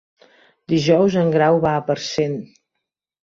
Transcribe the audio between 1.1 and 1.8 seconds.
en Grau va